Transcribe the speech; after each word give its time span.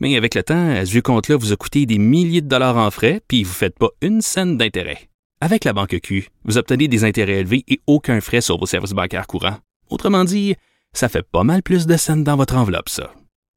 Mais 0.00 0.16
avec 0.16 0.34
le 0.34 0.42
temps, 0.42 0.74
ce 0.84 0.90
vieux 0.90 1.02
compte-là 1.02 1.36
vous 1.36 1.52
a 1.52 1.56
coûté 1.56 1.84
des 1.86 1.98
milliers 1.98 2.40
de 2.40 2.48
dollars 2.48 2.78
en 2.78 2.90
frais, 2.90 3.20
puis 3.28 3.44
vous 3.44 3.50
ne 3.50 3.54
faites 3.54 3.78
pas 3.78 3.90
une 4.00 4.22
scène 4.22 4.56
d'intérêt. 4.56 5.10
Avec 5.42 5.64
la 5.64 5.72
Banque 5.72 5.98
Q, 6.02 6.28
vous 6.44 6.58
obtenez 6.58 6.88
des 6.88 7.04
intérêts 7.04 7.40
élevés 7.40 7.64
et 7.68 7.80
aucun 7.86 8.20
frais 8.20 8.40
sur 8.40 8.58
vos 8.58 8.66
services 8.66 8.92
bancaires 8.92 9.26
courants. 9.26 9.58
Autrement 9.90 10.24
dit, 10.24 10.56
ça 10.92 11.08
fait 11.08 11.22
pas 11.22 11.44
mal 11.44 11.62
plus 11.62 11.86
de 11.86 11.96
scènes 11.96 12.24
dans 12.24 12.36
votre 12.36 12.56
enveloppe, 12.56 12.88
ça. 12.88 13.12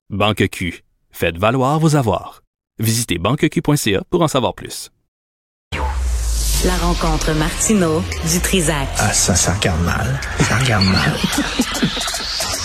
Banque 0.10 0.48
Q. 0.50 0.84
Faites 1.12 1.38
valoir 1.38 1.80
vos 1.80 1.96
avoirs. 1.96 2.44
Visitez 2.80 3.18
banqueq.ca 3.20 4.04
pour 4.10 4.22
en 4.22 4.28
savoir 4.28 4.54
plus. 4.54 4.90
La 6.66 6.78
rencontre 6.78 7.34
Martino 7.34 8.02
du 8.32 8.40
Trizac. 8.40 8.88
Ah, 8.98 9.12
ça, 9.12 9.36
ça 9.36 9.54
regarde 9.54 9.84
mal. 9.84 10.20
Ça 10.40 10.58
regarde 10.58 10.86
mal. 10.86 11.14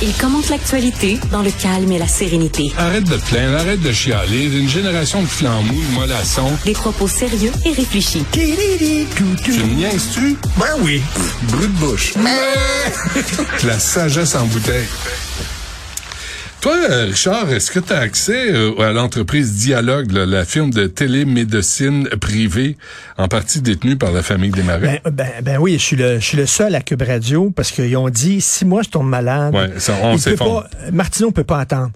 Il 0.00 0.12
commente 0.12 0.48
l'actualité 0.48 1.18
dans 1.32 1.42
le 1.42 1.50
calme 1.50 1.90
et 1.90 1.98
la 1.98 2.06
sérénité. 2.06 2.72
Arrête 2.78 3.02
de 3.02 3.16
plaindre, 3.16 3.58
arrête 3.58 3.80
de 3.80 3.90
chialer. 3.90 4.44
Une 4.44 4.68
génération 4.68 5.20
de 5.22 5.26
flambous, 5.26 5.74
de 5.74 5.94
mollassons. 5.94 6.52
Des 6.64 6.72
propos 6.72 7.08
sérieux 7.08 7.50
et 7.64 7.72
réfléchis. 7.72 8.24
Tu 8.30 8.40
me 8.40 9.74
niaises-tu? 9.74 10.36
Ben 10.56 10.66
oui. 10.82 11.02
Brut 11.48 11.74
de 11.74 11.78
bouche. 11.80 12.14
La 13.64 13.78
sagesse 13.80 14.36
en 14.36 14.46
bouteille. 14.46 14.86
Toi, 16.60 16.74
euh, 16.90 17.04
Richard, 17.04 17.52
est-ce 17.52 17.70
que 17.70 17.78
tu 17.78 17.92
as 17.92 17.98
accès 18.00 18.52
euh, 18.52 18.76
à 18.80 18.90
l'entreprise 18.92 19.54
Dialogue, 19.58 20.10
là, 20.10 20.26
la 20.26 20.44
firme 20.44 20.70
de 20.72 20.88
télémédecine 20.88 22.08
privée, 22.20 22.76
en 23.16 23.28
partie 23.28 23.60
détenue 23.60 23.94
par 23.96 24.10
la 24.10 24.22
famille 24.24 24.50
Desmarais? 24.50 25.00
Ben, 25.04 25.12
ben, 25.12 25.28
ben 25.42 25.58
oui, 25.60 25.74
je 25.74 25.78
suis 25.84 25.96
le, 25.96 26.18
je 26.18 26.24
suis 26.24 26.36
le 26.36 26.46
seul 26.46 26.74
à 26.74 26.80
Cube 26.80 27.02
Radio 27.02 27.50
parce 27.54 27.70
qu'ils 27.70 27.96
ont 27.96 28.08
dit 28.08 28.40
si 28.40 28.64
moi 28.64 28.82
je 28.82 28.88
tombe 28.88 29.08
malade, 29.08 29.54
Ouais, 29.54 29.70
ça, 29.78 29.94
on 30.02 30.16
il 30.16 30.22
peut 30.22 30.34
pas, 30.34 30.68
Martineau 30.92 31.30
peut 31.30 31.44
pas 31.44 31.60
attendre. 31.60 31.92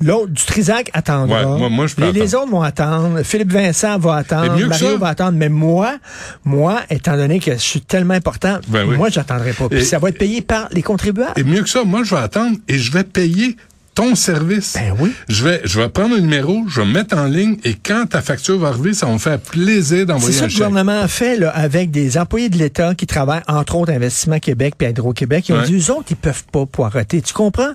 L'autre, 0.00 0.28
du 0.32 0.42
Trisac 0.44 0.90
attendra. 0.94 1.40
Ouais, 1.44 1.58
moi- 1.58 1.68
moi, 1.68 1.86
je 1.86 1.94
peux 1.96 2.04
les, 2.10 2.12
les 2.12 2.34
autres 2.34 2.50
vont 2.50 2.62
attendre. 2.62 3.22
Philippe 3.24 3.52
Vincent 3.52 3.98
va 3.98 4.14
attendre. 4.14 4.56
mieux 4.56 4.64
que 4.64 4.68
Mario 4.70 4.96
va 4.96 5.08
attendre. 5.08 5.36
Mais 5.36 5.48
moi, 5.50 5.98
moi, 6.44 6.80
étant 6.88 7.16
donné 7.16 7.40
que 7.40 7.52
je 7.52 7.58
suis 7.58 7.80
tellement 7.82 8.14
important, 8.14 8.58
Ben 8.68 8.86
oui. 8.88 8.96
moi, 8.96 9.10
j'attendrai 9.10 9.52
pas. 9.52 9.68
Puis 9.68 9.80
Et- 9.80 9.84
ça 9.84 9.98
va 9.98 10.08
être 10.10 10.18
payé 10.18 10.40
par 10.40 10.68
les 10.72 10.82
contribuables. 10.82 11.32
Et 11.36 11.42
mieux 11.42 11.62
que 11.62 11.68
ça, 11.68 11.82
moi, 11.84 12.04
je 12.04 12.14
vais 12.14 12.20
attendre 12.22 12.56
et 12.68 12.78
je 12.78 12.90
vais 12.92 13.02
payer 13.04 13.56
ton 13.98 14.14
service. 14.14 14.74
Ben 14.74 14.94
oui. 15.00 15.12
Je 15.28 15.42
vais, 15.42 15.60
je 15.64 15.80
vais 15.80 15.88
prendre 15.88 16.14
un 16.14 16.20
numéro, 16.20 16.62
je 16.68 16.80
vais 16.80 16.86
me 16.86 16.92
mettre 16.92 17.16
en 17.18 17.24
ligne 17.24 17.56
et 17.64 17.74
quand 17.74 18.06
ta 18.08 18.22
facture 18.22 18.56
va 18.56 18.68
arriver, 18.68 18.94
ça 18.94 19.06
va 19.06 19.12
me 19.12 19.18
faire 19.18 19.40
plaisir 19.40 19.98
C'est 19.98 20.06
d'envoyer 20.06 20.32
ça 20.36 20.44
un 20.44 20.46
que 20.46 20.52
le 20.52 20.56
chèque. 20.56 20.68
gouvernement 20.68 21.00
a 21.00 21.08
fait 21.08 21.36
là, 21.36 21.50
avec 21.50 21.90
des 21.90 22.16
employés 22.16 22.48
de 22.48 22.56
l'État 22.58 22.94
qui 22.94 23.08
travaillent, 23.08 23.42
entre 23.48 23.74
autres, 23.74 23.92
Investissement 23.92 24.38
Québec 24.38 24.74
puis 24.78 24.86
Hydro-Québec. 24.88 25.48
Ils 25.48 25.52
ont 25.54 25.58
Ouais. 25.58 25.66
dit, 25.66 25.74
eux 25.76 25.90
autres, 25.92 26.06
ils 26.10 26.16
peuvent 26.16 26.44
pas 26.52 26.64
poireauter. 26.66 27.20
Tu 27.22 27.32
comprends? 27.34 27.72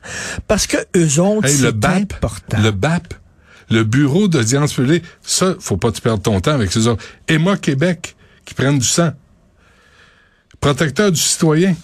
Parce 0.48 0.66
que 0.66 0.78
eux 0.96 1.20
autres, 1.20 1.48
Hey, 1.50 1.56
c'est 1.58 1.86
important. 1.86 2.58
le 2.62 2.72
BAP, 2.72 3.14
le 3.70 3.84
bureau 3.84 4.30
d'audience 4.30 4.74
publique, 4.76 5.04
ça, 5.24 5.56
faut 5.60 5.76
pas 5.76 5.90
que 5.92 5.96
tu 5.98 6.02
perdes 6.02 6.24
ton 6.24 6.40
temps 6.40 6.52
avec 6.54 6.72
ces 6.72 6.88
autres. 6.88 7.04
Et 7.28 7.38
moi, 7.38 7.58
Québec, 7.58 8.16
qui 8.46 8.54
prennent 8.54 8.80
du 8.80 8.88
sang. 8.88 9.12
Protecteur 10.62 11.12
du 11.12 11.20
citoyen. 11.20 11.76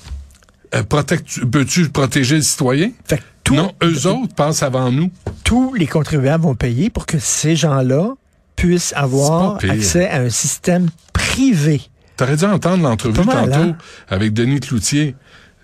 Euh, 0.75 0.83
protect- 0.83 1.43
Peux-tu 1.51 1.89
protéger 1.89 2.35
le 2.37 2.41
citoyen? 2.43 2.91
Fait 3.05 3.17
que 3.17 3.23
tout- 3.49 3.55
non, 3.55 3.71
eux 3.83 4.07
autres 4.07 4.33
passent 4.35 4.63
avant 4.63 4.91
nous. 4.91 5.11
tous 5.43 5.73
les 5.73 5.87
contribuables 5.87 6.43
vont 6.43 6.55
payer 6.55 6.89
pour 6.89 7.05
que 7.05 7.19
ces 7.19 7.55
gens-là 7.55 8.13
puissent 8.55 8.93
avoir 8.95 9.57
accès 9.67 10.07
à 10.09 10.21
un 10.21 10.29
système 10.29 10.89
privé. 11.13 11.81
T'aurais 12.17 12.35
dû 12.35 12.45
entendre 12.45 12.83
l'entrevue 12.83 13.13
tantôt 13.15 13.31
hein? 13.53 13.75
avec 14.09 14.33
Denis 14.33 14.59
Cloutier. 14.59 15.15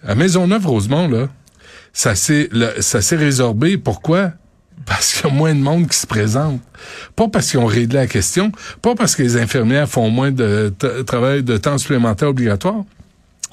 À 0.08 0.16
Maisonneuve-Rosemont, 0.16 1.08
là, 1.10 1.28
ça 1.94 2.16
s'est, 2.16 2.50
ça 2.80 3.02
s'est 3.02 3.16
résorbé. 3.16 3.78
Pourquoi? 3.78 4.32
Parce 4.86 5.14
qu'il 5.14 5.30
y 5.30 5.32
a 5.32 5.34
moins 5.36 5.54
de 5.56 5.60
monde 5.60 5.88
qui 5.90 5.98
se 5.98 6.06
présente. 6.08 6.62
Pas 7.16 7.28
parce 7.28 7.50
qu'ils 7.52 7.60
ont 7.60 7.66
réglé 7.66 7.96
la 7.98 8.08
question, 8.08 8.52
pas 8.82 8.94
parce 8.96 9.16
que 9.16 9.24
les 9.24 9.36
infirmières 9.38 9.90
font 9.90 10.10
moins 10.10 10.32
de 10.32 10.74
travail 11.06 11.44
de 11.44 11.58
temps 11.58 11.78
supplémentaire 11.78 12.30
obligatoire. 12.30 12.84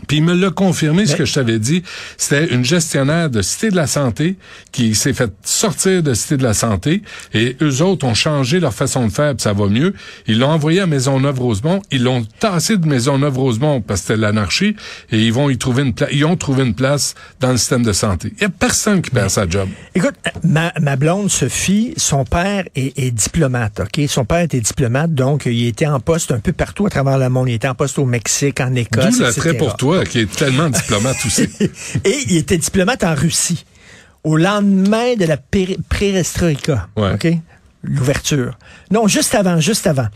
Puis 0.07 0.19
il 0.19 0.25
me 0.25 0.35
l'a 0.35 0.51
confirmé, 0.51 1.07
ce 1.07 1.17
que 1.17 1.25
je 1.25 1.35
t'avais 1.35 1.59
dit. 1.59 1.83
C'était 2.17 2.47
une 2.47 2.65
gestionnaire 2.65 3.31
de 3.31 3.43
Cité 3.43 3.71
de 3.71 3.77
la 3.77 3.87
Santé 3.87 4.37
qui 4.73 4.95
s'est 4.95 5.13
fait 5.13 5.33
sortir 5.43 6.03
de 6.03 6.15
Cité 6.15 6.37
de 6.37 6.43
la 6.43 6.55
Santé 6.55 7.03
et 7.35 7.57
eux 7.63 7.83
autres 7.83 8.07
ont 8.07 8.15
changé 8.15 8.61
leur 8.61 8.75
façon 8.75 9.07
de 9.07 9.13
faire, 9.13 9.35
puis 9.35 9.43
ça 9.43 9.53
va 9.53 9.67
mieux. 9.67 9.95
Ils 10.27 10.39
l'ont 10.39 10.51
envoyé 10.51 10.81
à 10.81 10.87
Maisonneuve-Rosemont. 10.87 11.83
Ils 11.91 12.03
l'ont 12.03 12.25
tassé 12.41 12.77
de 12.77 12.87
Maisonneuve-Rosemont 12.87 13.81
parce 13.81 14.01
que 14.01 14.07
c'était 14.09 14.21
l'anarchie 14.21 14.77
et 15.11 15.19
ils 15.19 15.33
vont 15.33 15.51
y 15.51 15.59
trouver 15.59 15.83
une 15.83 15.95
place. 15.95 16.11
Ils 16.13 16.25
ont 16.25 16.37
trouvé 16.37 16.65
une 16.65 16.75
place 16.75 17.15
dans 17.41 17.53
le 17.53 17.57
système 17.57 17.83
de 17.83 17.93
santé. 17.93 18.33
Il 18.37 18.43
y 18.43 18.47
a 18.47 18.49
personne 18.49 19.03
qui 19.03 19.11
perd 19.11 19.31
sa 19.31 19.49
job. 19.49 19.69
Écoute, 19.95 20.15
ma, 20.43 20.73
ma 20.81 20.97
blonde 20.97 21.31
Sophie, 21.31 21.95
son 21.97 22.25
père 22.25 22.65
est, 22.75 22.99
est 22.99 23.11
diplomate, 23.11 23.81
OK? 23.81 24.07
Son 24.09 24.25
père 24.25 24.41
était 24.41 24.61
diplomate, 24.61 25.15
donc 25.15 25.47
il 25.47 25.67
était 25.67 25.87
en 25.87 26.01
poste 26.01 26.33
un 26.33 26.41
peu 26.41 26.53
partout 26.53 26.87
à 26.87 26.91
travers 26.91 27.19
le 27.19 27.29
monde. 27.29 27.49
Il 27.49 27.55
était 27.55 27.69
en 27.69 27.75
poste 27.75 27.99
au 27.99 28.07
Mexique, 28.07 28.61
en 28.61 28.75
Écosse, 28.75 29.19
D'où 29.19 29.23
l'attrait 29.23 29.55
pour 29.55 29.77
toi, 29.77 29.92
qui 30.01 30.21
est 30.21 30.33
tellement 30.33 30.71
diplomate 30.71 31.17
aussi. 31.27 31.43
Et 32.05 32.25
il 32.29 32.37
était 32.37 32.59
diplomate 32.59 33.05
en 33.05 33.15
Russie. 33.15 33.65
Au 34.25 34.37
lendemain 34.37 35.15
de 35.15 35.25
la 35.25 35.37
perestroïka. 35.37 36.89
Ouais. 36.97 37.15
OK? 37.15 37.29
L'ouverture. 37.83 38.59
Non, 38.91 39.09
juste 39.09 39.35
avant, 39.35 39.59
juste 39.59 39.87
avant. 39.87 40.07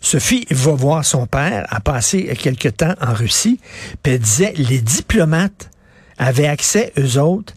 Sophie 0.00 0.46
va 0.50 0.72
voir 0.72 1.04
son 1.04 1.26
père, 1.26 1.66
a 1.68 1.80
passé 1.80 2.34
quelque 2.40 2.68
temps 2.68 2.94
en 3.00 3.12
Russie, 3.12 3.60
puis 4.02 4.14
elle 4.14 4.20
disait, 4.20 4.54
les 4.56 4.80
diplomates 4.80 5.70
avaient 6.16 6.46
accès, 6.46 6.92
eux 6.98 7.20
autres, 7.20 7.52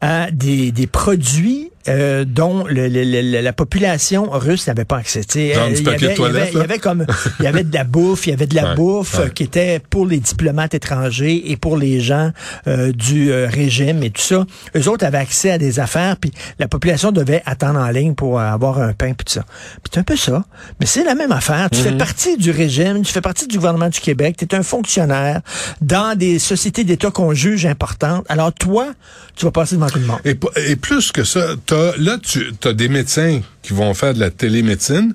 à 0.00 0.30
des, 0.30 0.72
des 0.72 0.86
produits 0.86 1.71
euh, 1.88 2.24
dont 2.26 2.64
le- 2.66 2.88
le- 2.88 3.04
le- 3.04 3.40
la 3.40 3.52
population 3.52 4.28
russe 4.30 4.66
n'avait 4.66 4.84
pas 4.84 4.98
accès. 4.98 5.22
Genre 5.22 5.64
euh, 5.64 5.70
il 5.70 5.82
y 5.84 5.88
avait- 5.88 6.14
il 6.14 6.20
y 6.20 6.24
avait- 6.24 6.50
Il 6.52 6.58
y 6.58 6.60
avait 6.60 6.78
comme, 6.78 7.06
il 7.40 7.44
y 7.44 7.48
avait 7.48 7.64
de 7.64 7.74
la 7.74 7.84
bouffe, 7.84 8.26
il 8.26 8.30
y 8.30 8.32
avait 8.32 8.46
de 8.46 8.54
la 8.54 8.70
Ouais, 8.70 8.74
bouffe 8.76 9.18
ouais. 9.18 9.30
qui 9.30 9.42
était 9.44 9.80
pour 9.90 10.06
les 10.06 10.20
diplomates 10.20 10.74
étrangers 10.74 11.50
et 11.50 11.56
pour 11.56 11.76
les 11.76 12.00
gens 12.00 12.30
euh, 12.66 12.92
du 12.92 13.30
euh, 13.32 13.48
régime 13.50 14.02
et 14.02 14.10
tout 14.10 14.20
ça. 14.22 14.46
Eux 14.76 14.88
autres 14.88 15.04
avaient 15.04 15.18
accès 15.18 15.50
à 15.50 15.58
des 15.58 15.80
affaires, 15.80 16.16
puis 16.18 16.30
la 16.58 16.68
population 16.68 17.10
devait 17.12 17.42
attendre 17.46 17.80
en 17.80 17.88
ligne 17.88 18.14
pour 18.14 18.40
avoir 18.40 18.78
un 18.80 18.92
pain 18.92 19.12
puis 19.14 19.24
tout 19.24 19.32
ça. 19.32 19.44
Puis 19.82 19.90
c'est 19.92 20.00
un 20.00 20.04
peu 20.04 20.16
ça. 20.16 20.44
Mais 20.80 20.86
c'est 20.86 21.04
la 21.04 21.14
même 21.14 21.32
affaire. 21.32 21.68
Tu 21.70 21.78
Mhm. 21.78 21.84
fais 21.84 21.92
partie 21.96 22.36
du 22.36 22.50
régime, 22.50 23.02
tu 23.02 23.12
fais 23.12 23.20
partie 23.20 23.46
du 23.48 23.56
gouvernement 23.56 23.88
du 23.88 24.00
Québec, 24.00 24.36
tu 24.38 24.44
es 24.44 24.54
un 24.54 24.62
fonctionnaire 24.62 25.40
dans 25.80 26.16
des 26.16 26.38
sociétés 26.38 26.84
d'État 26.84 27.10
qu'on 27.10 27.34
juge 27.34 27.66
importantes. 27.66 28.24
Alors 28.28 28.52
toi, 28.52 28.92
tu 29.36 29.44
vas 29.46 29.50
passer 29.50 29.74
devant 29.76 29.88
tout 29.88 29.98
le 29.98 30.06
monde. 30.06 30.20
Et, 30.24 30.36
et 30.68 30.76
plus 30.76 31.12
que 31.12 31.24
ça, 31.24 31.40
t'as, 31.72 31.96
là, 31.96 32.18
tu 32.18 32.52
as 32.64 32.74
des 32.74 32.88
médecins 32.88 33.40
qui 33.62 33.72
vont 33.72 33.94
faire 33.94 34.12
de 34.12 34.20
la 34.20 34.30
télémédecine. 34.30 35.14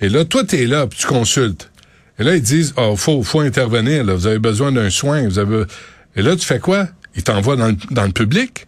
Et 0.00 0.08
là, 0.08 0.24
toi, 0.24 0.42
tu 0.42 0.56
es 0.56 0.66
là, 0.66 0.88
puis 0.88 0.98
tu 0.98 1.06
consultes. 1.06 1.70
Et 2.18 2.24
là, 2.24 2.34
ils 2.34 2.42
disent, 2.42 2.74
oh, 2.76 2.96
faut, 2.96 3.22
faut 3.22 3.38
intervenir, 3.38 4.02
là, 4.02 4.14
vous 4.14 4.26
avez 4.26 4.40
besoin 4.40 4.72
d'un 4.72 4.90
soin. 4.90 5.28
Vous 5.28 5.38
avez... 5.38 5.62
Et 6.16 6.22
là, 6.22 6.34
tu 6.34 6.44
fais 6.44 6.58
quoi? 6.58 6.88
Ils 7.14 7.22
t'envoient 7.22 7.54
dans 7.54 7.68
le, 7.68 7.76
dans 7.92 8.02
le 8.04 8.10
public. 8.10 8.66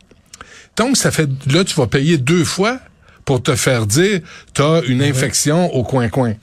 Donc, 0.77 0.97
ça 0.97 1.11
fait, 1.11 1.29
là, 1.51 1.65
tu 1.65 1.75
vas 1.75 1.89
payer 1.89 2.19
deux 2.19 2.45
fois 2.45 2.79
pour 3.25 3.43
te 3.43 3.56
faire 3.56 3.87
dire, 3.87 4.21
t'as 4.55 4.83
une 4.83 5.03
infection 5.03 5.75
au 5.75 5.83
coin-coin. 5.83 6.35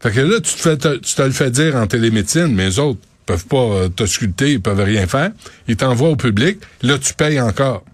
Fait 0.00 0.10
que 0.10 0.20
là, 0.20 0.40
tu 0.40 0.54
te, 0.54 0.60
fais, 0.60 0.78
te- 0.78 0.96
tu 0.96 1.14
te 1.14 1.22
le 1.22 1.32
fais 1.32 1.50
dire 1.50 1.76
en 1.76 1.86
télémédecine, 1.86 2.48
mais 2.48 2.64
les 2.66 2.78
autres 2.78 3.00
peuvent 3.26 3.46
pas 3.46 3.56
euh, 3.56 3.88
t'ausculter, 3.88 4.52
ils 4.52 4.60
peuvent 4.62 4.80
rien 4.80 5.06
faire. 5.06 5.32
Ils 5.68 5.76
t'envoient 5.76 6.08
au 6.08 6.16
public. 6.16 6.60
Là, 6.80 6.98
tu 6.98 7.12
payes 7.12 7.40
encore. 7.40 7.84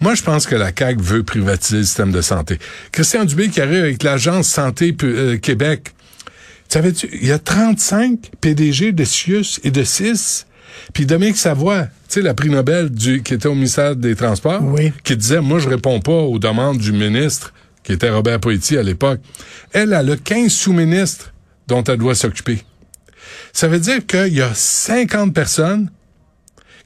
Moi, 0.00 0.14
je 0.14 0.22
pense 0.22 0.46
que 0.46 0.54
la 0.54 0.70
CAQ 0.76 1.02
veut 1.02 1.22
privatiser 1.24 1.78
le 1.78 1.84
système 1.84 2.12
de 2.12 2.20
santé. 2.20 2.58
Christian 2.92 3.24
Dubé 3.24 3.48
qui 3.48 3.60
arrive 3.60 3.82
avec 3.82 4.02
l'Agence 4.02 4.48
Santé 4.48 4.96
euh, 5.02 5.38
Québec. 5.38 5.92
Savais-tu, 6.68 7.08
il 7.20 7.26
y 7.26 7.32
a 7.32 7.38
35 7.38 8.30
PDG 8.40 8.92
de 8.92 9.04
CIUS 9.04 9.58
et 9.64 9.70
de 9.70 9.82
CIS. 9.82 10.44
Puis 10.92 11.06
Dominique 11.06 11.36
Savoie, 11.38 11.84
tu 11.84 11.90
sais, 12.08 12.22
la 12.22 12.34
prix 12.34 12.50
Nobel 12.50 12.90
du, 12.90 13.22
qui 13.22 13.34
était 13.34 13.48
au 13.48 13.54
ministère 13.54 13.96
des 13.96 14.14
Transports, 14.14 14.62
Oui. 14.62 14.92
qui 15.02 15.16
disait, 15.16 15.40
moi, 15.40 15.58
je 15.58 15.68
réponds 15.68 16.00
pas 16.00 16.12
aux 16.12 16.38
demandes 16.38 16.78
du 16.78 16.92
ministre, 16.92 17.52
qui 17.82 17.92
était 17.92 18.10
Robert 18.10 18.38
Poitier 18.38 18.78
à 18.78 18.82
l'époque. 18.82 19.20
Elle, 19.72 19.92
elle 19.92 20.10
a 20.10 20.16
15 20.16 20.52
sous-ministres 20.52 21.32
dont 21.66 21.82
elle 21.84 21.96
doit 21.98 22.14
s'occuper. 22.14 22.62
Ça 23.52 23.66
veut 23.66 23.80
dire 23.80 24.06
qu'il 24.06 24.34
y 24.34 24.42
a 24.42 24.52
50 24.54 25.34
personnes 25.34 25.90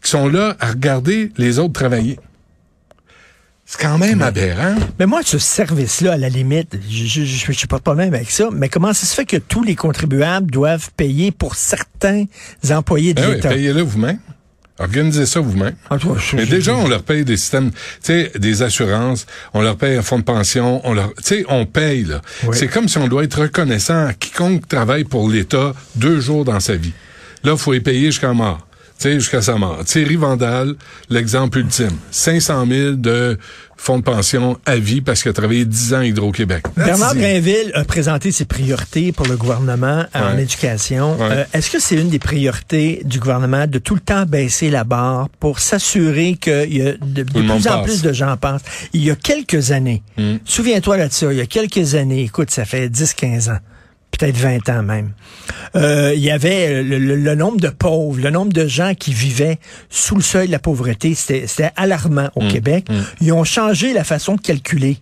qui 0.02 0.10
sont 0.10 0.28
là 0.28 0.56
à 0.60 0.70
regarder 0.70 1.30
les 1.36 1.58
autres 1.58 1.72
travailler. 1.72 2.18
C'est 3.74 3.80
quand 3.86 3.96
même 3.96 4.20
aberrant. 4.20 4.74
Mais 4.98 5.06
moi, 5.06 5.20
ce 5.24 5.38
service-là, 5.38 6.12
à 6.12 6.16
la 6.18 6.28
limite, 6.28 6.76
je 6.90 7.24
je 7.24 7.52
suis 7.52 7.66
pas 7.66 7.78
de 7.78 7.82
problème 7.82 8.12
avec 8.12 8.30
ça, 8.30 8.48
mais 8.52 8.68
comment 8.68 8.92
ça 8.92 9.06
se 9.06 9.14
fait 9.14 9.24
que 9.24 9.38
tous 9.38 9.62
les 9.62 9.74
contribuables 9.76 10.50
doivent 10.50 10.90
payer 10.96 11.32
pour 11.32 11.54
certains 11.54 12.24
employés 12.70 13.14
de 13.14 13.22
Ben 13.22 13.28
oui, 13.30 13.34
l'État? 13.36 13.48
payez-le 13.48 13.80
vous-même. 13.82 14.18
Organisez 14.78 15.26
ça 15.26 15.40
vous-même. 15.40 15.74
Je- 16.18 16.36
Mais 16.36 16.44
déjà, 16.46 16.74
on 16.76 16.88
leur 16.88 17.02
paye 17.02 17.24
des 17.24 17.36
systèmes, 17.36 17.70
tu 17.70 17.78
sais, 18.02 18.32
des 18.38 18.62
assurances, 18.62 19.26
on 19.54 19.62
leur 19.62 19.76
paye 19.76 19.96
un 19.96 20.02
fonds 20.02 20.18
de 20.18 20.24
pension, 20.24 20.80
on 20.84 20.92
leur, 20.94 21.14
tu 21.14 21.22
sais, 21.24 21.44
on 21.48 21.66
paye, 21.66 22.04
là. 22.04 22.20
Oui. 22.44 22.56
C'est 22.58 22.68
comme 22.68 22.88
si 22.88 22.98
on 22.98 23.06
doit 23.06 23.24
être 23.24 23.42
reconnaissant 23.42 24.06
à 24.08 24.12
quiconque 24.14 24.66
travaille 24.68 25.04
pour 25.04 25.28
l'État 25.30 25.72
deux 25.94 26.20
jours 26.20 26.44
dans 26.44 26.58
sa 26.60 26.74
vie. 26.74 26.92
Là, 27.44 27.56
faut 27.56 27.72
les 27.72 27.80
payer 27.80 28.06
jusqu'à 28.06 28.32
mort. 28.32 28.66
Tu 28.98 29.08
sais, 29.08 29.14
jusqu'à 29.14 29.42
sa 29.42 29.56
mort. 29.56 29.84
Thierry 29.84 30.16
Vandal, 30.16 30.74
l'exemple 31.10 31.58
ultime. 31.58 31.90
500 32.10 32.66
000 32.68 32.92
de 32.92 33.36
fonds 33.76 33.98
de 33.98 34.04
pension 34.04 34.58
à 34.64 34.76
vie 34.76 35.00
parce 35.00 35.22
qu'il 35.22 35.30
a 35.30 35.32
travaillé 35.32 35.64
10 35.64 35.94
ans 35.94 35.98
à 35.98 36.04
Hydro-Québec. 36.04 36.64
Bernard. 36.76 37.16
Brinville 37.16 37.72
a 37.74 37.82
présenté 37.84 38.30
ses 38.30 38.44
priorités 38.44 39.10
pour 39.10 39.26
le 39.26 39.36
gouvernement 39.36 40.04
en 40.14 40.36
Ouais. 40.36 40.42
éducation. 40.42 41.16
Ouais. 41.18 41.28
Euh, 41.32 41.44
Est-ce 41.52 41.68
que 41.68 41.80
c'est 41.80 41.96
une 41.96 42.08
des 42.08 42.20
priorités 42.20 43.02
du 43.04 43.18
gouvernement 43.18 43.66
de 43.66 43.78
tout 43.80 43.94
le 43.96 44.00
temps 44.00 44.24
baisser 44.24 44.70
la 44.70 44.84
barre 44.84 45.28
pour 45.40 45.58
s'assurer 45.58 46.36
qu'il 46.40 46.76
y 46.76 46.82
a 46.86 46.92
de, 47.00 47.24
plus 47.24 47.50
en 47.50 47.60
passe. 47.60 47.84
plus 47.84 48.02
de 48.02 48.12
gens 48.12 48.36
pensent? 48.36 48.62
Il 48.92 49.02
y 49.02 49.10
a 49.10 49.16
quelques 49.16 49.72
années, 49.72 50.02
Mm. 50.16 50.36
souviens-toi 50.44 50.96
là 50.98 51.08
de 51.08 51.12
ça, 51.12 51.32
il 51.32 51.38
y 51.38 51.40
a 51.40 51.46
quelques 51.46 51.96
années, 51.96 52.22
écoute, 52.22 52.52
ça 52.52 52.64
fait 52.64 52.88
10-15 52.88 53.48
ans 53.50 53.58
peut-être 54.18 54.36
20 54.36 54.68
ans 54.68 54.82
même. 54.82 55.12
Euh, 55.74 56.12
il 56.14 56.20
y 56.22 56.30
avait 56.30 56.82
le, 56.82 56.98
le- 56.98 57.16
le 57.16 57.34
nombre 57.34 57.58
de 57.60 57.68
pauvres, 57.68 58.20
le 58.20 58.30
nombre 58.30 58.52
de 58.52 58.66
gens 58.66 58.94
qui 58.94 59.12
vivaient 59.12 59.58
sous 59.90 60.14
le 60.14 60.22
seuil 60.22 60.46
de 60.46 60.52
la 60.52 60.58
pauvreté, 60.58 61.14
c'était 61.14 61.70
alarmant 61.76 62.28
au 62.36 62.46
Québec. 62.48 62.86
Ils 63.20 63.32
ont 63.32 63.44
changé 63.44 63.92
la 63.92 64.04
façon 64.04 64.36
de 64.36 64.40
calculer. 64.40 64.98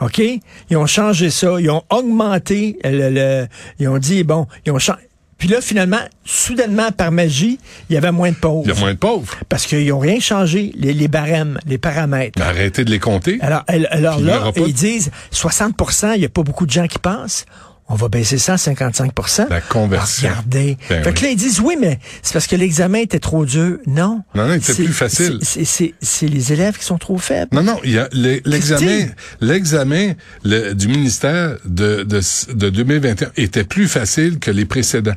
OK? 0.00 0.22
Ils 0.70 0.76
ont 0.76 0.86
changé 0.86 1.30
ça. 1.30 1.56
Ils 1.60 1.70
ont 1.70 1.82
augmenté 1.90 2.78
le... 2.84 3.10
le- 3.10 3.46
ils 3.78 3.88
ont 3.88 3.98
dit, 3.98 4.22
bon, 4.24 4.46
ils 4.64 4.72
ont 4.72 4.78
changé... 4.78 5.00
Puis 5.38 5.48
là, 5.48 5.60
finalement, 5.60 5.98
soudainement, 6.24 6.92
par 6.92 7.10
magie, 7.10 7.58
il 7.90 7.94
y 7.94 7.96
avait 7.96 8.12
moins 8.12 8.30
de 8.30 8.36
pauvres. 8.36 8.62
Il 8.64 8.72
y 8.72 8.76
a 8.76 8.78
moins 8.78 8.92
de 8.94 8.98
pauvres. 8.98 9.34
Parce 9.48 9.66
qu'ils 9.66 9.88
n'ont 9.88 9.98
rien 9.98 10.20
changé, 10.20 10.72
les, 10.76 10.92
les 10.92 11.08
barèmes, 11.08 11.58
les 11.66 11.78
paramètres. 11.78 12.38
Mais 12.38 12.44
arrêtez 12.44 12.84
de 12.84 12.90
les 12.92 13.00
compter. 13.00 13.38
Alors, 13.40 13.64
alors 13.66 14.20
il 14.20 14.24
là, 14.26 14.38
ils 14.68 14.72
disent 14.72 15.10
60% 15.32 16.12
il 16.14 16.20
n'y 16.20 16.24
a 16.26 16.28
pas 16.28 16.44
beaucoup 16.44 16.64
de 16.64 16.70
gens 16.70 16.86
qui 16.86 17.00
passent. 17.00 17.44
On 17.88 17.94
va 17.94 18.08
baisser 18.08 18.38
ça 18.38 18.54
à 18.54 18.56
55% 18.56 19.48
La 19.50 19.60
conversion. 19.60 20.28
Ah, 20.30 20.36
Regardez. 20.38 20.78
Ben 20.88 21.02
fait 21.02 21.08
oui. 21.08 21.14
que 21.14 21.22
là, 21.24 21.30
ils 21.30 21.36
disent, 21.36 21.60
oui, 21.60 21.76
mais 21.78 21.98
c'est 22.22 22.32
parce 22.32 22.46
que 22.46 22.56
l'examen 22.56 22.98
était 23.00 23.18
trop 23.18 23.44
dur. 23.44 23.78
Non. 23.86 24.22
Non, 24.34 24.48
non, 24.48 24.56
C'est- 24.62 24.74
plus 24.74 24.92
facile. 24.92 25.38
c'est- 25.42 25.92
les 26.26 26.52
élèves 26.52 26.78
qui 26.78 26.84
sont 26.84 26.96
trop 26.98 27.18
faibles. 27.18 27.54
Non, 27.54 27.62
non, 27.62 27.78
il 27.84 27.90
y 27.92 27.98
a 27.98 28.08
le- 28.12 28.40
l'examen, 28.46 29.06
l'examen 29.40 30.12
le- 30.44 30.72
du 30.74 30.88
ministère 30.88 31.56
de, 31.64 32.02
de, 32.04 32.20
de 32.54 32.70
2021 32.70 33.30
était 33.36 33.64
plus 33.64 33.88
facile 33.88 34.38
que 34.38 34.50
les 34.50 34.64
précédents. 34.64 35.16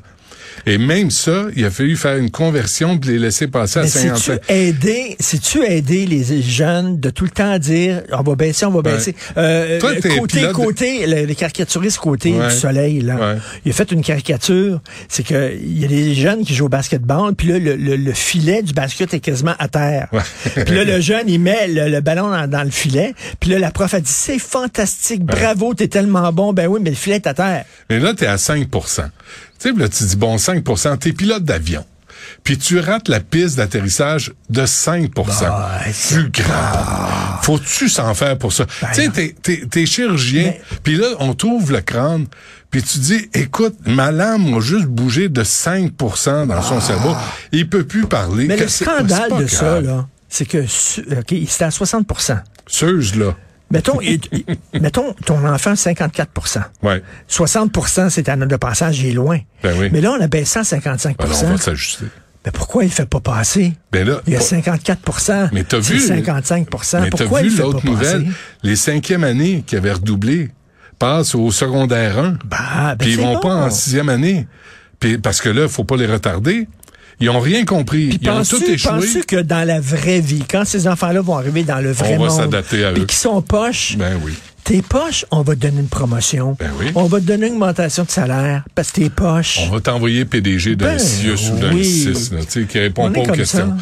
Et 0.66 0.78
même 0.78 1.12
ça, 1.12 1.46
il 1.56 1.64
a 1.66 1.70
fallu 1.72 1.96
faire 1.96 2.18
une 2.18 2.32
conversion 2.32 2.96
de 2.96 3.08
les 3.08 3.20
laisser 3.20 3.48
passer 3.48 3.80
à 3.80 3.84
Mais 3.84 3.88
sais-tu 3.88 4.08
55. 4.08 4.42
aider, 4.50 5.16
sais-tu 5.20 5.64
aider 5.64 6.06
les 6.06 6.42
jeunes 6.42 7.00
de 7.00 7.10
tout 7.10 7.24
le 7.26 7.30
temps 7.30 7.58
dire 7.60 8.02
on 8.12 8.22
va 8.24 8.36
baisser, 8.36 8.66
on 8.66 8.72
va 8.72 8.82
baisser? 8.82 9.16
Euh, 9.38 9.80
Toi, 9.80 9.96
côté, 10.18 10.40
pilote 10.40 10.54
côté, 10.54 11.06
le, 11.06 11.26
le 11.26 11.34
caricaturiste 11.34 11.98
côté 12.00 12.34
Ouais. 12.34 12.48
du 12.48 12.54
soleil, 12.56 13.02
là. 13.02 13.16
Ouais. 13.16 13.40
Il 13.66 13.72
a 13.72 13.74
fait 13.74 13.92
une 13.92 14.02
caricature. 14.02 14.82
C'est 15.08 15.24
que 15.24 15.54
il 15.56 15.80
y 15.80 15.86
a 15.86 15.88
des 15.88 16.16
jeunes 16.16 16.44
qui 16.44 16.56
jouent 16.56 16.66
au 16.66 16.70
basketball, 16.70 17.36
puis 17.36 17.48
là, 17.50 17.60
le, 17.60 17.76
le- 17.76 17.96
le 17.96 18.14
filet 18.14 18.64
du 18.64 18.74
basket 18.74 19.14
est 19.14 19.20
quasiment 19.20 19.56
à 19.60 19.68
terre. 19.68 20.08
Ouais. 20.12 20.64
puis 20.66 20.76
là, 20.76 20.84
le 20.84 21.00
jeune, 21.00 21.28
il 21.30 21.40
met 21.40 21.68
le, 21.68 21.90
le 21.90 22.02
ballon 22.02 22.30
dans, 22.30 22.48
dans 22.50 22.64
le 22.64 22.72
filet. 22.72 23.14
Puis 23.40 23.52
là, 23.52 23.60
la 23.60 23.72
prof 23.72 23.94
a 23.94 24.00
dit 24.00 24.12
c'est 24.12 24.40
fantastique, 24.40 25.24
bravo, 25.24 25.74
t'es 25.74 25.88
tellement 25.88 26.32
bon. 26.34 26.54
Ben 26.54 26.68
oui, 26.68 26.80
mais 26.82 26.90
le 26.90 26.96
filet 26.96 27.18
est 27.18 27.28
à 27.28 27.34
terre. 27.34 27.66
Mais 27.90 28.00
là, 28.00 28.14
t'es 28.14 28.26
à 28.26 28.38
5 28.38 28.68
Tu 29.60 29.70
sais, 29.72 29.76
là, 29.80 29.90
tu 29.90 30.04
dis, 30.04 30.16
bon, 30.16 30.36
5% 30.38 30.98
t'es 30.98 31.12
pilote 31.14 31.44
d'avion. 31.44 31.86
Puis 32.44 32.58
tu 32.58 32.80
rates 32.80 33.08
la 33.08 33.20
piste 33.20 33.58
d'atterrissage 33.58 34.34
de 34.50 34.62
5% 34.66 35.10
Bah, 35.42 35.80
Plus 36.10 36.30
grave. 36.30 37.40
Faut-tu 37.44 37.90
s'en 37.90 38.14
faire 38.14 38.38
pour 38.38 38.52
ça? 38.54 38.66
tu 38.66 38.76
sais, 38.94 39.10
t'es, 39.10 39.36
t'es, 39.42 39.64
t'es 39.70 39.86
chirurgien, 39.86 40.54
puis 40.84 40.96
là, 40.96 41.08
on 41.20 41.34
t'ouvre 41.34 41.72
le 41.74 41.82
crâne, 41.82 42.26
puis 42.72 42.82
tu 42.82 42.98
dis, 43.00 43.30
écoute, 43.34 43.76
ma 43.86 44.12
lame 44.12 44.54
a 44.56 44.60
juste 44.60 44.86
bougé 44.88 45.30
de 45.30 45.44
5% 45.44 46.48
dans 46.48 46.62
son 46.62 46.80
cerveau. 46.82 47.16
Il 47.52 47.70
peut 47.70 47.84
plus 47.86 48.06
parler. 48.08 48.46
Ah. 48.46 48.54
Mais 48.56 48.58
le 48.58 48.68
scandale 48.68 49.38
de 49.42 49.48
ça, 49.48 49.82
là, 49.82 50.08
c'est 50.30 50.46
que 50.46 50.66
su- 50.66 51.06
OK, 51.12 51.36
c'était 51.48 51.66
à 51.66 51.70
60% 51.70 52.42
Suze, 52.68 53.16
là. 53.16 53.36
Mettons, 53.72 54.00
il- 54.02 54.20
il- 54.32 54.80
mettons 54.80 55.14
ton 55.26 55.44
enfant 55.48 55.74
54% 55.76 56.62
Ouais. 56.84 57.02
60% 57.28 58.10
c'est 58.10 58.30
à 58.30 58.36
note 58.36 58.50
de 58.50 58.56
passage, 58.56 59.00
il 59.00 59.08
est 59.08 59.14
loin. 59.14 59.40
Ben 59.64 59.76
oui. 59.80 59.90
Mais 59.92 60.02
là, 60.02 60.12
on 60.18 60.22
a 60.22 60.28
baissé 60.28 60.60
à 60.60 60.64
55% 60.64 61.16
Alors, 61.24 61.44
on 61.46 61.56
va 61.56 61.58
s'ajuster. 61.58 62.06
Mais 62.46 62.52
pourquoi 62.52 62.84
il 62.84 62.88
ne 62.88 62.92
fait 62.92 63.08
pas 63.08 63.20
passer? 63.20 63.74
Ben 63.92 64.08
là, 64.08 64.22
il 64.28 64.34
y 64.34 64.36
a 64.36 64.40
pas- 64.40 64.46
54% 64.46 65.50
Mais 65.52 65.66
c'est 65.70 65.80
vu- 65.80 66.00
55 66.00 66.68
Mais 67.02 67.10
Pourquoi 67.10 67.42
il 67.42 67.50
vu 67.50 67.58
l'autre 67.58 67.84
nouvelle? 67.86 68.26
passer? 68.26 68.36
Les 68.62 68.76
cinquièmes 68.76 69.24
années 69.24 69.64
qui 69.66 69.76
avaient 69.76 69.94
redoublé 69.94 70.52
passent 71.00 71.34
au 71.34 71.50
secondaire 71.52 72.20
1. 72.20 72.38
Bah, 72.46 72.58
ben 72.90 72.96
puis 73.00 73.14
ils 73.14 73.18
vont 73.20 73.34
bon. 73.34 73.40
pas 73.40 73.56
en 73.56 73.70
sixième 73.72 74.10
année. 74.10 74.48
Puis 75.00 75.18
parce 75.18 75.42
que 75.42 75.50
là, 75.50 75.68
faut 75.68 75.84
pas 75.84 75.98
les 75.98 76.06
retarder. 76.06 76.68
Ils 77.20 77.30
ont 77.30 77.40
rien 77.40 77.64
compris. 77.66 78.18
Ils 78.22 78.30
ont 78.30 78.44
tout 78.44 78.62
échoué. 78.64 78.92
penses-tu 78.92 79.24
que 79.24 79.38
dans 79.38 79.66
la 79.66 79.80
vraie 79.80 80.20
vie, 80.20 80.44
quand 80.50 80.66
ces 80.66 80.88
enfants-là 80.88 81.22
vont 81.22 81.38
arriver 81.38 81.64
dans 81.64 81.80
le 81.80 81.92
vrai 81.92 82.16
On 82.18 82.24
va 82.24 82.28
monde, 82.30 82.38
s'adapter 82.38 82.84
à 82.84 82.92
eux. 82.92 83.06
qui 83.06 83.16
sont 83.16 83.42
poches, 83.42 83.96
Ben 83.98 84.20
oui. 84.24 84.34
Tes 84.66 84.82
poches, 84.82 85.26
on 85.30 85.44
va 85.44 85.54
te 85.56 85.60
donner 85.62 85.80
une 85.80 85.88
promotion. 85.88 86.58
Ben 86.60 86.72
oui. 86.80 86.88
On 86.96 87.04
va 87.06 87.20
te 87.20 87.26
donner 87.26 87.48
une 87.48 87.54
augmentation 87.54 88.04
de 88.04 88.10
salaire 88.10 88.64
parce 88.74 88.92
que 88.92 89.02
t'es 89.02 89.10
poches. 89.12 89.60
On 89.68 89.70
va 89.70 89.80
t'envoyer 89.80 90.26
PDG 90.26 90.76
d'un 90.76 90.88
Ben 90.88 91.00
CIUS 91.00 91.52
ou 91.54 91.60
d'un 91.60 91.72
oui. 91.74 91.86
6, 91.86 92.32
là, 92.34 92.40
tu 92.42 92.62
sais, 92.62 92.64
qui 92.68 92.80
répond 92.80 93.06
On 93.08 93.12
pas 93.12 93.22
aux 93.22 93.26
questions. 93.32 93.78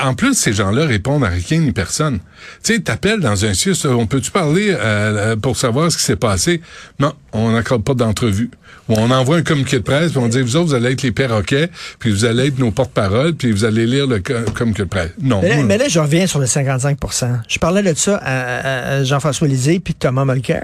En 0.00 0.14
plus, 0.14 0.34
ces 0.34 0.52
gens-là 0.52 0.84
répondent 0.86 1.24
à 1.24 1.28
rien 1.28 1.60
ni 1.60 1.72
personne. 1.72 2.18
Tu 2.62 2.74
sais, 2.74 2.80
t'appelles 2.80 3.20
dans 3.20 3.44
un 3.46 3.54
CIUS, 3.54 3.86
on 3.86 4.06
peut-tu 4.06 4.30
parler 4.30 4.68
euh, 4.78 5.34
pour 5.36 5.56
savoir 5.56 5.90
ce 5.90 5.96
qui 5.96 6.04
s'est 6.04 6.16
passé? 6.16 6.60
Non, 7.00 7.14
on 7.32 7.50
n'accorde 7.52 7.82
pas 7.82 7.94
d'entrevue. 7.94 8.50
On 8.90 9.10
envoie 9.10 9.36
un 9.36 9.42
communiqué 9.42 9.78
de 9.78 9.82
presse, 9.82 10.12
puis 10.12 10.18
on 10.20 10.28
dit, 10.28 10.40
vous 10.40 10.56
autres, 10.56 10.68
vous 10.68 10.74
allez 10.74 10.92
être 10.92 11.02
les 11.02 11.12
perroquets, 11.12 11.68
puis 11.98 12.10
vous 12.10 12.24
allez 12.24 12.46
être 12.46 12.58
nos 12.58 12.70
porte-paroles, 12.70 13.34
puis 13.34 13.52
vous 13.52 13.64
allez 13.66 13.86
lire 13.86 14.06
le 14.06 14.20
co- 14.20 14.32
communiqué 14.54 14.84
de 14.84 14.88
presse. 14.88 15.10
Non. 15.20 15.40
Mais 15.42 15.48
là, 15.50 15.54
moi, 15.56 15.64
mais 15.64 15.78
là, 15.78 15.88
je 15.88 15.98
reviens 16.00 16.26
sur 16.26 16.38
le 16.38 16.46
55% 16.46 17.40
Je 17.48 17.58
parlais 17.58 17.82
de 17.82 17.92
ça 17.94 18.16
à 18.24 19.04
Jean-François 19.04 19.46
Lisée 19.46 19.78
puis 19.80 19.92
Thomas 19.94 20.17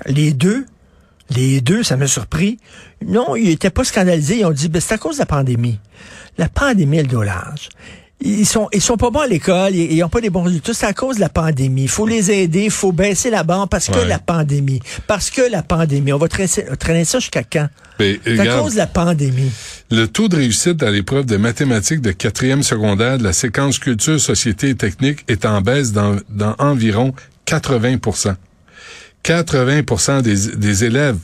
Les 0.06 0.32
deux, 0.32 0.66
les 1.30 1.60
deux, 1.60 1.82
ça 1.82 1.96
m'a 1.96 2.06
surpris. 2.06 2.58
Non, 3.06 3.36
ils 3.36 3.50
étaient 3.50 3.70
pas 3.70 3.84
scandalisés. 3.84 4.38
Ils 4.40 4.44
ont 4.46 4.50
dit, 4.52 4.68
ben, 4.68 4.80
c'est 4.80 4.94
à 4.94 4.98
cause 4.98 5.16
de 5.16 5.20
la 5.20 5.26
pandémie. 5.26 5.78
La 6.38 6.48
pandémie, 6.48 6.98
le 6.98 7.04
dolage. 7.04 7.68
Ils 8.20 8.46
sont, 8.46 8.68
ils 8.72 8.80
sont 8.80 8.96
pas 8.96 9.10
bons 9.10 9.20
à 9.20 9.26
l'école, 9.26 9.74
ils, 9.74 9.92
ils 9.92 10.02
ont 10.02 10.08
pas 10.08 10.20
des 10.20 10.30
bons 10.30 10.44
résultats. 10.44 10.72
C'est 10.72 10.86
à 10.86 10.94
cause 10.94 11.16
de 11.16 11.20
la 11.20 11.28
pandémie. 11.28 11.82
Il 11.82 11.88
faut 11.88 12.06
les 12.06 12.30
aider, 12.30 12.64
il 12.66 12.70
faut 12.70 12.92
baisser 12.92 13.28
la 13.28 13.42
barre 13.42 13.68
parce 13.68 13.88
que 13.88 13.98
Ouais. 13.98 14.06
la 14.06 14.18
pandémie. 14.18 14.80
Parce 15.06 15.30
que 15.30 15.42
la 15.50 15.62
pandémie. 15.62 16.12
On 16.12 16.18
va 16.18 16.28
traîner, 16.28 16.48
traîner 16.78 17.04
ça 17.04 17.18
jusqu'à 17.18 17.42
quand? 17.42 17.68
ben, 17.98 18.16
C'est 18.24 18.38
à 18.38 18.56
cause 18.60 18.72
de 18.74 18.78
la 18.78 18.86
pandémie. 18.86 19.50
Le 19.90 20.06
taux 20.06 20.28
de 20.28 20.36
réussite 20.36 20.82
à 20.82 20.90
l'épreuve 20.90 21.26
de 21.26 21.36
mathématiques 21.36 22.00
de 22.00 22.12
quatrième 22.12 22.62
secondaire 22.62 23.18
de 23.18 23.24
la 23.24 23.32
séquence 23.34 23.78
culture, 23.78 24.18
société 24.18 24.70
et 24.70 24.74
technique 24.74 25.24
est 25.28 25.44
en 25.44 25.60
baisse 25.60 25.92
dans, 25.92 26.16
dans 26.30 26.54
environ 26.58 27.12
80 27.46 27.96
80 29.24 30.22
des, 30.22 30.56
des 30.56 30.84
élèves 30.84 31.18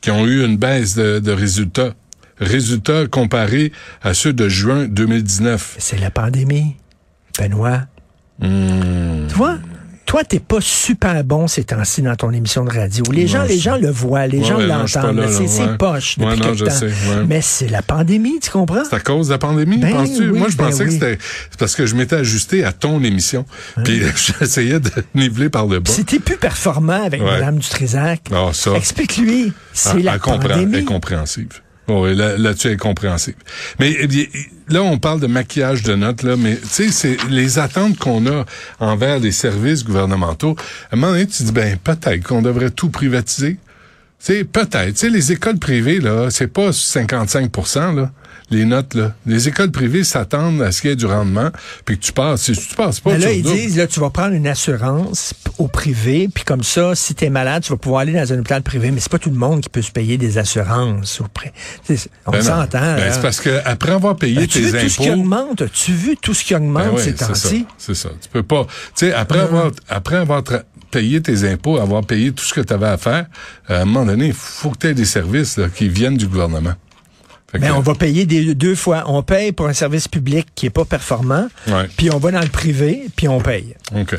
qui 0.00 0.10
ont 0.10 0.26
eu 0.26 0.44
une 0.44 0.56
baisse 0.56 0.94
de, 0.94 1.18
de 1.18 1.32
résultats. 1.32 1.94
Résultats 2.38 3.06
comparés 3.06 3.72
à 4.02 4.14
ceux 4.14 4.32
de 4.32 4.48
juin 4.48 4.86
2019. 4.86 5.76
C'est 5.78 5.98
la 5.98 6.10
pandémie. 6.10 6.76
Benoît. 7.38 7.82
Hmm. 8.38 9.26
Tu 9.28 9.34
vois? 9.34 9.58
Toi, 10.10 10.24
t'es 10.24 10.40
pas 10.40 10.60
super 10.60 11.22
bon 11.22 11.46
ces 11.46 11.62
temps-ci 11.62 12.02
dans 12.02 12.16
ton 12.16 12.32
émission 12.32 12.64
de 12.64 12.70
radio. 12.72 13.04
Les 13.12 13.28
gens, 13.28 13.42
Non, 13.42 13.44
les 13.44 13.58
gens 13.60 13.76
le 13.76 13.90
voient, 13.90 14.26
les 14.26 14.38
Ouais, 14.40 14.44
gens 14.44 14.56
ouais, 14.56 14.66
l'entendent. 14.66 15.24
C'est 15.30 15.62
ouais. 15.62 15.76
poche 15.78 16.18
depuis 16.18 16.36
non, 16.40 16.46
quelque 16.46 16.58
je 16.58 16.64
temps. 16.64 16.70
sais. 16.72 16.90
Mais 17.28 17.40
c'est 17.40 17.68
la 17.68 17.80
pandémie, 17.80 18.40
tu 18.40 18.50
comprends? 18.50 18.82
C'est 18.84 18.96
à 18.96 18.98
cause 18.98 19.28
de 19.28 19.34
la 19.34 19.38
pandémie, 19.38 19.76
Ben 19.78 19.92
penses-tu? 19.92 20.28
oui, 20.30 20.38
Moi, 20.40 20.48
je 20.50 20.56
ben 20.56 20.64
pensais 20.66 20.80
oui. 20.82 20.86
que 20.88 20.92
c'était 20.94 21.18
c'est 21.52 21.60
parce 21.60 21.76
que 21.76 21.86
je 21.86 21.94
m'étais 21.94 22.16
ajusté 22.16 22.64
à 22.64 22.72
ton 22.72 23.00
émission. 23.04 23.44
Puis 23.84 24.02
j'essayais 24.40 24.80
de 24.80 24.90
niveler 25.14 25.48
par 25.48 25.66
le 25.66 25.78
bas. 25.78 25.92
Si 25.92 26.04
t'es 26.04 26.18
plus 26.18 26.36
performant 26.38 27.04
avec. 27.04 27.22
Mme 27.22 27.58
Dutrisac, 27.60 28.22
ça. 28.52 28.72
explique-lui. 28.74 29.52
C'est 29.72 29.90
Ah, 29.90 29.94
la 30.02 30.18
pandémie. 30.18 30.84
compréhensive. 30.84 31.60
Oui, 31.90 32.14
là, 32.14 32.36
là-dessus, 32.38 32.68
elle 32.68 32.74
est 32.74 32.76
compréhensive. 32.76 33.34
Mais 33.78 33.96
eh 33.98 34.06
bien, 34.06 34.24
là, 34.68 34.82
on 34.82 34.98
parle 34.98 35.20
de 35.20 35.26
maquillage 35.26 35.82
de 35.82 35.94
notes, 35.94 36.22
là, 36.22 36.36
mais 36.36 36.56
tu 36.56 36.68
sais, 36.68 36.88
c'est 36.90 37.16
les 37.28 37.58
attentes 37.58 37.98
qu'on 37.98 38.26
a 38.26 38.44
envers 38.78 39.18
les 39.18 39.32
services 39.32 39.84
gouvernementaux. 39.84 40.56
À 40.90 40.94
un 40.94 40.96
moment 40.96 41.12
donné, 41.12 41.26
tu 41.26 41.42
dis, 41.42 41.52
ben, 41.52 41.76
peut-être 41.82 42.26
qu'on 42.26 42.42
devrait 42.42 42.70
tout 42.70 42.90
privatiser. 42.90 43.54
Tu 43.54 43.58
sais, 44.18 44.44
peut-être. 44.44 44.92
Tu 44.92 44.96
sais, 44.96 45.10
les 45.10 45.32
écoles 45.32 45.58
privées, 45.58 46.00
là, 46.00 46.30
c'est 46.30 46.48
pas 46.48 46.70
55% 46.70 47.96
là. 47.96 48.12
Les 48.50 48.64
notes, 48.64 48.94
là. 48.94 49.14
Les 49.26 49.48
écoles 49.48 49.70
privées 49.70 50.02
s'attendent 50.04 50.60
à 50.62 50.72
ce 50.72 50.80
qu'il 50.80 50.90
y 50.90 50.92
ait 50.92 50.96
du 50.96 51.06
rendement, 51.06 51.50
puis 51.84 51.98
que 51.98 52.04
tu 52.04 52.12
passes. 52.12 52.42
Si 52.42 52.52
tu 52.52 52.74
passes 52.74 53.00
pas, 53.00 53.12
Mais 53.12 53.18
là, 53.18 53.28
tu 53.28 53.34
ils 53.36 53.42
disent, 53.42 53.76
là, 53.76 53.86
tu 53.86 54.00
vas 54.00 54.10
prendre 54.10 54.34
une 54.34 54.46
assurance 54.46 55.34
au 55.58 55.68
privé, 55.68 56.28
puis 56.32 56.44
comme 56.44 56.62
ça, 56.64 56.94
si 56.94 57.14
tu 57.14 57.24
es 57.24 57.30
malade, 57.30 57.62
tu 57.62 57.70
vas 57.70 57.76
pouvoir 57.76 58.00
aller 58.02 58.12
dans 58.12 58.32
un 58.32 58.38
hôpital 58.38 58.62
privé. 58.62 58.90
Mais 58.90 59.00
c'est 59.00 59.10
pas 59.12 59.18
tout 59.18 59.30
le 59.30 59.36
monde 59.36 59.60
qui 59.60 59.68
peut 59.68 59.82
se 59.82 59.92
payer 59.92 60.18
des 60.18 60.38
assurances 60.38 61.20
au 61.20 61.26
C'est- 61.84 62.08
On 62.26 62.32
Ben 62.32 62.42
s'entend. 62.42 62.80
Ben, 62.80 62.96
là. 62.96 63.12
c'est 63.12 63.22
parce 63.22 63.40
que 63.40 63.60
après 63.64 63.92
avoir 63.92 64.16
payé 64.16 64.38
As-tu 64.42 64.48
tes 64.48 64.70
vu 64.70 64.80
tout 64.80 64.88
ce 64.88 64.96
qui 64.98 65.08
impôts. 65.08 65.20
augmente? 65.20 65.62
As-tu 65.62 65.92
vu 65.92 66.16
tout 66.20 66.34
ce 66.34 66.44
qui 66.44 66.54
augmente 66.54 66.94
Ben 66.96 66.98
ces 66.98 67.14
temps-ci? 67.14 67.66
C'est 67.78 67.94
ça. 67.94 68.08
Tu 68.20 68.28
peux 68.28 68.42
pas. 68.42 68.64
Tu 68.96 69.06
sais, 69.06 69.12
après 69.12 69.40
avoir, 69.40 69.70
après 69.88 70.16
avoir 70.16 70.42
tra- 70.42 70.62
payé 70.90 71.20
tes 71.22 71.44
impôts, 71.48 71.78
avoir 71.78 72.04
payé 72.04 72.32
tout 72.32 72.44
ce 72.44 72.52
que 72.54 72.60
tu 72.60 72.72
avais 72.72 72.88
à 72.88 72.96
faire, 72.98 73.26
à 73.68 73.76
un 73.82 73.84
moment 73.84 74.04
donné, 74.06 74.26
il 74.28 74.32
faut 74.32 74.70
que 74.70 74.78
tu 74.78 74.86
aies 74.88 74.94
des 74.94 75.04
services 75.04 75.56
là, 75.56 75.68
qui 75.68 75.88
viennent 75.88 76.16
du 76.16 76.26
gouvernement. 76.26 76.74
Mais 77.54 77.68
que- 77.68 77.72
on 77.72 77.80
va 77.80 77.94
payer 77.94 78.26
des, 78.26 78.54
deux 78.54 78.74
fois. 78.74 79.04
On 79.06 79.22
paye 79.22 79.52
pour 79.52 79.66
un 79.66 79.72
service 79.72 80.06
public 80.08 80.46
qui 80.54 80.66
est 80.66 80.70
pas 80.70 80.84
performant, 80.84 81.48
puis 81.96 82.10
on 82.12 82.18
va 82.18 82.30
dans 82.30 82.40
le 82.40 82.48
privé, 82.48 83.06
puis 83.16 83.28
on 83.28 83.40
paye. 83.40 83.74
OK. 83.94 84.14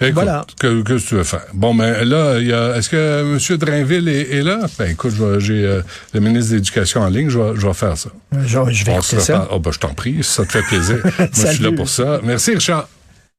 Écoute, 0.00 0.14
Voilà. 0.14 0.44
que, 0.60 0.82
que 0.82 0.98
tu 0.98 1.14
veux 1.14 1.24
faire? 1.24 1.46
Bon, 1.54 1.74
ben 1.74 2.04
là, 2.04 2.38
il 2.38 2.48
y 2.48 2.52
a, 2.52 2.76
est-ce 2.76 2.88
que 2.90 3.22
M. 3.52 3.56
Drainville 3.58 4.08
est, 4.08 4.30
est 4.36 4.42
là? 4.42 4.60
Ben 4.78 4.90
écoute, 4.90 5.14
j'ai 5.38 5.64
euh, 5.64 5.80
le 6.12 6.20
ministre 6.20 6.50
de 6.50 6.56
l'Éducation 6.56 7.00
en 7.00 7.08
ligne, 7.08 7.28
je 7.30 7.38
vais, 7.38 7.52
je 7.58 7.66
vais 7.66 7.74
faire 7.74 7.96
ça. 7.96 8.10
Genre, 8.44 8.70
je 8.70 8.84
vais 8.84 8.92
On 8.92 9.00
ça. 9.02 9.48
Oh, 9.52 9.58
ben, 9.60 9.70
je 9.72 9.78
t'en 9.78 9.94
prie, 9.94 10.22
ça 10.22 10.44
te 10.44 10.52
fait 10.52 10.62
plaisir. 10.62 10.98
Moi, 11.18 11.28
je 11.34 11.46
suis 11.52 11.62
là 11.64 11.72
pour 11.72 11.88
ça. 11.88 12.20
Merci, 12.22 12.54
Richard. 12.54 12.88